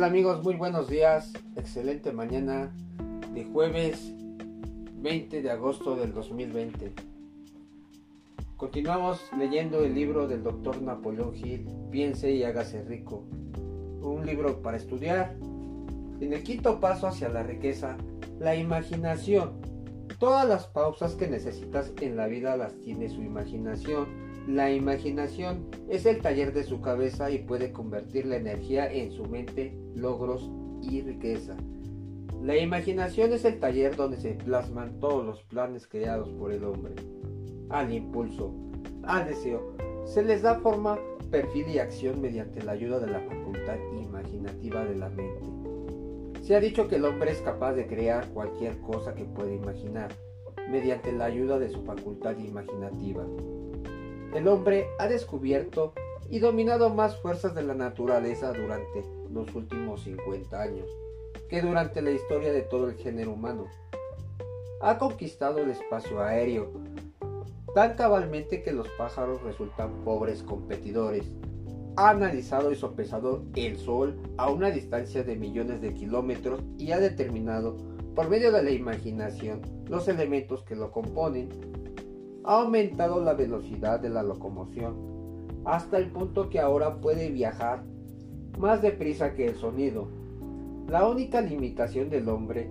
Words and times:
Hola 0.00 0.06
amigos, 0.06 0.42
muy 0.42 0.54
buenos 0.54 0.88
días. 0.88 1.30
Excelente 1.56 2.10
mañana 2.10 2.74
de 3.34 3.44
jueves 3.44 4.14
20 4.94 5.42
de 5.42 5.50
agosto 5.50 5.94
del 5.94 6.14
2020. 6.14 6.94
Continuamos 8.56 9.20
leyendo 9.36 9.84
el 9.84 9.94
libro 9.94 10.26
del 10.26 10.42
doctor 10.42 10.80
Napoleón 10.80 11.36
Hill, 11.36 11.68
Piense 11.90 12.32
y 12.32 12.44
hágase 12.44 12.82
rico. 12.82 13.26
Un 14.00 14.24
libro 14.24 14.62
para 14.62 14.78
estudiar. 14.78 15.36
En 16.18 16.32
el 16.32 16.42
quinto 16.44 16.80
paso 16.80 17.06
hacia 17.06 17.28
la 17.28 17.42
riqueza, 17.42 17.98
la 18.38 18.56
imaginación. 18.56 19.59
Todas 20.20 20.46
las 20.46 20.68
pausas 20.68 21.16
que 21.16 21.26
necesitas 21.26 21.92
en 22.00 22.16
la 22.16 22.28
vida 22.28 22.56
las 22.56 22.78
tiene 22.80 23.08
su 23.08 23.22
imaginación 23.22 24.30
la 24.46 24.72
imaginación 24.72 25.68
es 25.88 26.06
el 26.06 26.22
taller 26.22 26.52
de 26.52 26.64
su 26.64 26.80
cabeza 26.80 27.30
y 27.30 27.38
puede 27.38 27.72
convertir 27.72 28.26
la 28.26 28.36
energía 28.36 28.90
en 28.90 29.12
su 29.12 29.24
mente, 29.26 29.78
logros 29.94 30.50
y 30.82 31.02
riqueza. 31.02 31.56
La 32.42 32.56
imaginación 32.56 33.32
es 33.32 33.44
el 33.44 33.60
taller 33.60 33.94
donde 33.96 34.16
se 34.16 34.32
plasman 34.32 34.98
todos 34.98 35.24
los 35.24 35.42
planes 35.44 35.86
creados 35.86 36.30
por 36.30 36.52
el 36.52 36.64
hombre. 36.64 36.94
Al 37.68 37.92
impulso, 37.92 38.52
al 39.04 39.26
deseo, 39.26 39.76
se 40.04 40.22
les 40.22 40.42
da 40.42 40.58
forma, 40.58 40.98
perfil 41.30 41.68
y 41.68 41.78
acción 41.78 42.20
mediante 42.20 42.62
la 42.64 42.72
ayuda 42.72 42.98
de 42.98 43.08
la 43.08 43.20
facultad 43.20 43.76
imaginativa 44.00 44.84
de 44.84 44.96
la 44.96 45.10
mente. 45.10 45.69
Se 46.42 46.56
ha 46.56 46.60
dicho 46.60 46.88
que 46.88 46.96
el 46.96 47.04
hombre 47.04 47.30
es 47.30 47.40
capaz 47.40 47.74
de 47.74 47.86
crear 47.86 48.28
cualquier 48.30 48.78
cosa 48.80 49.14
que 49.14 49.24
pueda 49.24 49.52
imaginar, 49.52 50.12
mediante 50.68 51.12
la 51.12 51.26
ayuda 51.26 51.58
de 51.58 51.70
su 51.70 51.82
facultad 51.84 52.38
imaginativa 52.38 53.24
el 54.34 54.46
hombre 54.46 54.86
ha 54.98 55.08
descubierto 55.08 55.92
y 56.28 56.38
dominado 56.38 56.90
más 56.90 57.20
fuerzas 57.20 57.54
de 57.54 57.64
la 57.64 57.74
naturaleza 57.74 58.52
durante 58.52 59.04
los 59.28 59.52
últimos 59.54 60.04
50 60.04 60.60
años 60.60 60.88
que 61.48 61.62
durante 61.62 62.00
la 62.00 62.12
historia 62.12 62.52
de 62.52 62.62
todo 62.62 62.88
el 62.88 62.94
género 62.94 63.32
humano. 63.32 63.66
Ha 64.80 64.98
conquistado 64.98 65.58
el 65.58 65.70
espacio 65.70 66.22
aéreo 66.22 66.70
tan 67.74 67.94
cabalmente 67.94 68.62
que 68.62 68.72
los 68.72 68.88
pájaros 68.90 69.42
resultan 69.42 70.04
pobres 70.04 70.44
competidores. 70.44 71.28
Ha 72.00 72.08
analizado 72.08 72.72
y 72.72 72.76
sopesado 72.76 73.42
el 73.56 73.76
Sol 73.76 74.16
a 74.38 74.48
una 74.50 74.70
distancia 74.70 75.22
de 75.22 75.36
millones 75.36 75.82
de 75.82 75.92
kilómetros 75.92 76.62
y 76.78 76.92
ha 76.92 76.98
determinado, 76.98 77.76
por 78.14 78.30
medio 78.30 78.50
de 78.52 78.62
la 78.62 78.70
imaginación, 78.70 79.60
los 79.86 80.08
elementos 80.08 80.62
que 80.64 80.76
lo 80.76 80.92
componen 80.92 81.50
ha 82.44 82.62
aumentado 82.62 83.22
la 83.22 83.34
velocidad 83.34 84.00
de 84.00 84.08
la 84.08 84.22
locomoción 84.22 84.96
hasta 85.66 85.98
el 85.98 86.10
punto 86.10 86.48
que 86.48 86.58
ahora 86.58 87.02
puede 87.02 87.28
viajar 87.28 87.84
más 88.58 88.80
deprisa 88.80 89.34
que 89.34 89.48
el 89.48 89.56
sonido. 89.56 90.08
La 90.88 91.06
única 91.06 91.42
limitación 91.42 92.08
del 92.08 92.30
hombre 92.30 92.70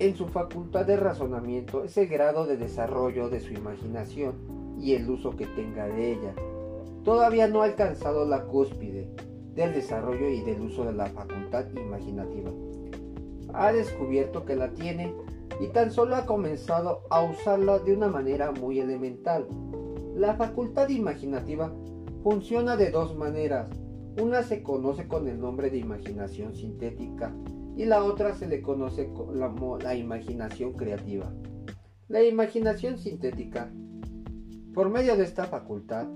en 0.00 0.16
su 0.16 0.26
facultad 0.26 0.84
de 0.84 0.96
razonamiento 0.96 1.84
es 1.84 1.96
el 1.96 2.08
grado 2.08 2.44
de 2.44 2.56
desarrollo 2.56 3.28
de 3.28 3.38
su 3.38 3.52
imaginación 3.52 4.34
y 4.80 4.94
el 4.94 5.08
uso 5.08 5.36
que 5.36 5.46
tenga 5.46 5.86
de 5.86 6.10
ella. 6.14 6.34
Todavía 7.08 7.48
no 7.48 7.62
ha 7.62 7.64
alcanzado 7.64 8.26
la 8.26 8.44
cúspide 8.44 9.08
del 9.54 9.72
desarrollo 9.72 10.28
y 10.28 10.42
del 10.42 10.60
uso 10.60 10.84
de 10.84 10.92
la 10.92 11.06
facultad 11.06 11.64
imaginativa. 11.74 12.50
Ha 13.54 13.72
descubierto 13.72 14.44
que 14.44 14.54
la 14.54 14.74
tiene 14.74 15.14
y 15.58 15.68
tan 15.68 15.90
solo 15.90 16.16
ha 16.16 16.26
comenzado 16.26 17.04
a 17.08 17.22
usarla 17.22 17.78
de 17.78 17.94
una 17.94 18.08
manera 18.08 18.52
muy 18.52 18.78
elemental. 18.78 19.48
La 20.16 20.34
facultad 20.34 20.90
imaginativa 20.90 21.72
funciona 22.22 22.76
de 22.76 22.90
dos 22.90 23.16
maneras. 23.16 23.70
Una 24.20 24.42
se 24.42 24.62
conoce 24.62 25.08
con 25.08 25.28
el 25.28 25.40
nombre 25.40 25.70
de 25.70 25.78
imaginación 25.78 26.54
sintética 26.54 27.34
y 27.74 27.86
la 27.86 28.04
otra 28.04 28.34
se 28.34 28.46
le 28.46 28.60
conoce 28.60 29.10
como 29.14 29.78
la 29.78 29.94
imaginación 29.94 30.74
creativa. 30.74 31.32
La 32.08 32.22
imaginación 32.22 32.98
sintética, 32.98 33.72
por 34.74 34.90
medio 34.90 35.16
de 35.16 35.24
esta 35.24 35.44
facultad, 35.44 36.06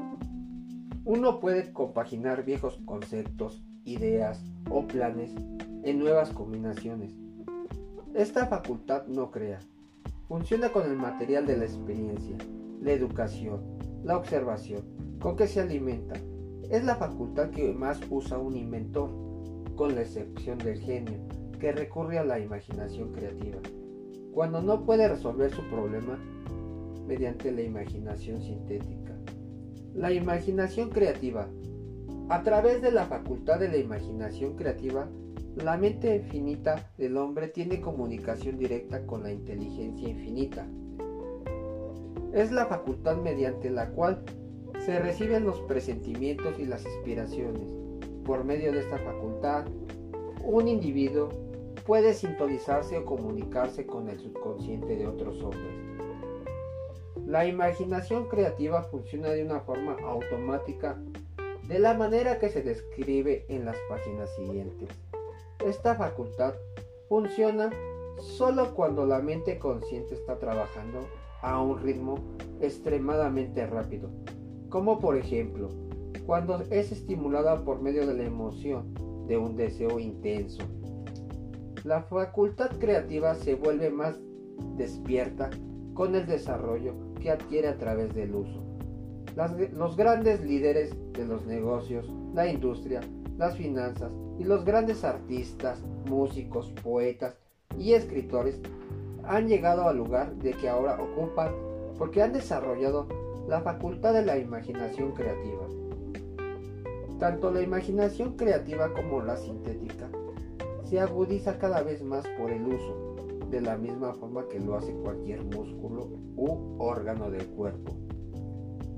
uno 1.04 1.40
puede 1.40 1.72
compaginar 1.72 2.44
viejos 2.44 2.78
conceptos, 2.84 3.62
ideas 3.84 4.44
o 4.70 4.86
planes 4.86 5.34
en 5.82 5.98
nuevas 5.98 6.30
combinaciones 6.30 7.22
esta 8.14 8.46
facultad 8.46 9.06
no 9.06 9.30
crea. 9.30 9.60
Funciona 10.28 10.70
con 10.70 10.84
el 10.84 10.96
material 10.96 11.46
de 11.46 11.56
la 11.56 11.64
experiencia, 11.64 12.36
la 12.82 12.92
educación, 12.92 13.62
la 14.04 14.18
observación, 14.18 14.82
con 15.18 15.34
que 15.34 15.46
se 15.46 15.62
alimenta. 15.62 16.14
Es 16.68 16.84
la 16.84 16.96
facultad 16.96 17.48
que 17.48 17.72
más 17.72 18.00
usa 18.10 18.36
un 18.36 18.54
inventor, 18.54 19.08
con 19.76 19.94
la 19.94 20.02
excepción 20.02 20.58
del 20.58 20.78
genio, 20.78 21.20
que 21.58 21.72
recurre 21.72 22.18
a 22.18 22.24
la 22.24 22.38
imaginación 22.38 23.12
creativa. 23.12 23.60
Cuando 24.34 24.60
no 24.60 24.84
puede 24.84 25.08
resolver 25.08 25.50
su 25.50 25.62
problema 25.70 26.18
mediante 27.06 27.50
la 27.50 27.62
imaginación 27.62 28.42
sintética. 28.42 29.16
La 29.94 30.12
imaginación 30.12 30.90
creativa. 30.90 31.48
A 32.28 32.42
través 32.42 32.80
de 32.82 32.92
la 32.92 33.06
facultad 33.06 33.58
de 33.58 33.68
la 33.68 33.76
imaginación 33.76 34.56
creativa 34.56 35.08
la 35.56 35.76
mente 35.76 36.16
infinita 36.16 36.90
del 36.96 37.18
hombre 37.18 37.48
tiene 37.48 37.82
comunicación 37.82 38.56
directa 38.56 39.04
con 39.06 39.22
la 39.22 39.32
inteligencia 39.32 40.08
infinita. 40.08 40.66
Es 42.32 42.50
la 42.50 42.64
facultad 42.64 43.18
mediante 43.18 43.68
la 43.68 43.90
cual 43.90 44.24
se 44.78 44.98
reciben 44.98 45.44
los 45.44 45.60
presentimientos 45.60 46.58
y 46.58 46.64
las 46.64 46.86
inspiraciones. 46.86 47.68
Por 48.24 48.44
medio 48.44 48.72
de 48.72 48.80
esta 48.80 48.96
facultad, 48.96 49.66
un 50.42 50.68
individuo 50.68 51.28
puede 51.84 52.14
sintonizarse 52.14 52.96
o 52.96 53.04
comunicarse 53.04 53.84
con 53.84 54.08
el 54.08 54.18
subconsciente 54.18 54.96
de 54.96 55.06
otros 55.06 55.42
hombres. 55.42 55.91
La 57.32 57.46
imaginación 57.46 58.28
creativa 58.28 58.82
funciona 58.82 59.30
de 59.30 59.42
una 59.42 59.60
forma 59.60 59.96
automática 60.04 60.98
de 61.66 61.78
la 61.78 61.94
manera 61.94 62.38
que 62.38 62.50
se 62.50 62.60
describe 62.60 63.46
en 63.48 63.64
las 63.64 63.78
páginas 63.88 64.28
siguientes. 64.36 64.90
Esta 65.64 65.94
facultad 65.94 66.52
funciona 67.08 67.70
solo 68.18 68.74
cuando 68.74 69.06
la 69.06 69.20
mente 69.20 69.58
consciente 69.58 70.12
está 70.12 70.38
trabajando 70.38 71.08
a 71.40 71.58
un 71.62 71.80
ritmo 71.80 72.18
extremadamente 72.60 73.66
rápido, 73.66 74.10
como 74.68 75.00
por 75.00 75.16
ejemplo 75.16 75.70
cuando 76.26 76.60
es 76.68 76.92
estimulada 76.92 77.64
por 77.64 77.80
medio 77.80 78.06
de 78.06 78.12
la 78.12 78.24
emoción 78.24 78.92
de 79.26 79.38
un 79.38 79.56
deseo 79.56 79.98
intenso. 79.98 80.64
La 81.82 82.02
facultad 82.02 82.72
creativa 82.78 83.34
se 83.36 83.54
vuelve 83.54 83.88
más 83.88 84.20
despierta 84.76 85.48
con 85.94 86.14
el 86.14 86.26
desarrollo 86.26 86.94
que 87.20 87.30
adquiere 87.30 87.68
a 87.68 87.78
través 87.78 88.14
del 88.14 88.34
uso. 88.34 88.62
los 89.74 89.96
grandes 89.96 90.42
líderes 90.42 90.94
de 91.12 91.24
los 91.24 91.46
negocios, 91.46 92.10
la 92.34 92.46
industria, 92.46 93.00
las 93.38 93.56
finanzas 93.56 94.10
y 94.38 94.44
los 94.44 94.64
grandes 94.64 95.04
artistas, 95.04 95.82
músicos, 96.06 96.70
poetas 96.82 97.36
y 97.78 97.92
escritores 97.92 98.60
han 99.24 99.48
llegado 99.48 99.88
al 99.88 99.96
lugar 99.96 100.34
de 100.36 100.52
que 100.52 100.68
ahora 100.68 101.00
ocupan 101.00 101.52
porque 101.98 102.22
han 102.22 102.32
desarrollado 102.32 103.06
la 103.48 103.60
facultad 103.60 104.12
de 104.12 104.24
la 104.24 104.38
imaginación 104.38 105.12
creativa. 105.12 105.66
Tanto 107.18 107.50
la 107.50 107.62
imaginación 107.62 108.36
creativa 108.36 108.92
como 108.92 109.22
la 109.22 109.36
sintética 109.36 110.08
se 110.84 111.00
agudiza 111.00 111.58
cada 111.58 111.82
vez 111.82 112.02
más 112.02 112.26
por 112.38 112.50
el 112.50 112.66
uso, 112.66 113.16
de 113.52 113.60
la 113.60 113.76
misma 113.76 114.14
forma 114.14 114.48
que 114.48 114.58
lo 114.58 114.74
hace 114.74 114.94
cualquier 114.94 115.44
músculo 115.44 116.08
u 116.36 116.76
órgano 116.78 117.30
del 117.30 117.46
cuerpo. 117.48 117.92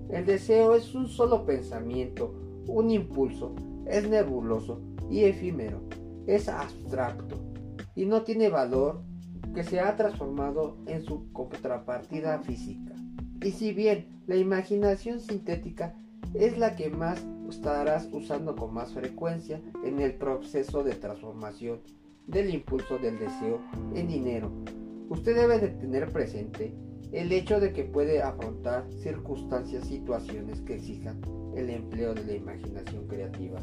El 0.08 0.24
deseo 0.24 0.76
es 0.76 0.94
un 0.94 1.08
solo 1.08 1.44
pensamiento, 1.44 2.32
un 2.68 2.90
impulso 2.90 3.54
es 3.84 4.08
nebuloso 4.08 4.80
y 5.10 5.24
efímero, 5.24 5.80
es 6.26 6.48
abstracto 6.48 7.36
y 7.96 8.06
no 8.06 8.22
tiene 8.22 8.48
valor 8.48 9.02
que 9.54 9.64
se 9.64 9.80
ha 9.80 9.96
transformado 9.96 10.76
en 10.86 11.02
su 11.02 11.32
contrapartida 11.32 12.38
física. 12.38 12.94
Y 13.42 13.50
si 13.50 13.72
bien 13.72 14.22
la 14.26 14.36
imaginación 14.36 15.20
sintética 15.20 15.96
es 16.32 16.56
la 16.58 16.76
que 16.76 16.90
más 16.90 17.24
estarás 17.48 18.08
usando 18.12 18.54
con 18.54 18.72
más 18.72 18.92
frecuencia 18.92 19.60
en 19.84 20.00
el 20.00 20.14
proceso 20.14 20.84
de 20.84 20.94
transformación 20.94 21.80
del 22.26 22.54
impulso 22.54 22.98
del 22.98 23.18
deseo 23.18 23.60
en 23.94 24.08
dinero, 24.08 24.50
usted 25.08 25.34
debe 25.34 25.58
de 25.58 25.68
tener 25.68 26.12
presente 26.12 26.74
el 27.12 27.30
hecho 27.30 27.60
de 27.60 27.72
que 27.72 27.84
puede 27.84 28.22
afrontar 28.22 28.86
circunstancias, 28.90 29.86
situaciones 29.86 30.60
que 30.62 30.74
exijan 30.74 31.20
el 31.54 31.70
empleo 31.70 32.14
de 32.14 32.24
la 32.24 32.34
imaginación 32.34 33.06
creativa. 33.06 33.60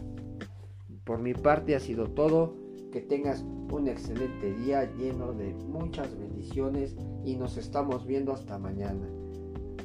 Por 1.03 1.19
mi 1.19 1.33
parte 1.33 1.75
ha 1.75 1.79
sido 1.79 2.07
todo. 2.07 2.59
Que 2.91 2.99
tengas 2.99 3.41
un 3.41 3.87
excelente 3.87 4.53
día 4.53 4.83
lleno 4.97 5.31
de 5.31 5.53
muchas 5.53 6.17
bendiciones 6.17 6.97
y 7.23 7.37
nos 7.37 7.55
estamos 7.55 8.05
viendo 8.05 8.33
hasta 8.33 8.59
mañana. 8.59 9.07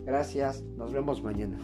Gracias, 0.05 0.65
nos 0.77 0.93
vemos 0.93 1.23
mañana. 1.23 1.57